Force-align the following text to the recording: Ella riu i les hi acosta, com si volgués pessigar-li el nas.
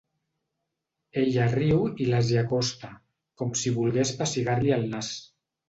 Ella 1.23 1.45
riu 1.51 1.83
i 2.05 2.09
les 2.15 2.33
hi 2.33 2.41
acosta, 2.43 2.91
com 3.43 3.55
si 3.63 3.77
volgués 3.79 4.17
pessigar-li 4.25 4.77
el 4.81 4.93
nas. 4.99 5.15